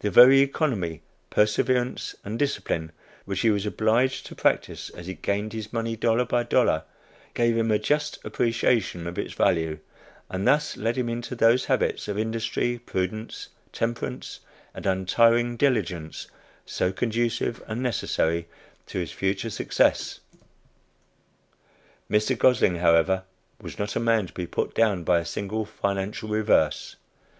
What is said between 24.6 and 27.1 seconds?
down by a single financial reverse.